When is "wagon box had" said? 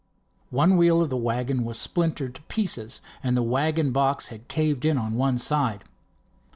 3.43-4.47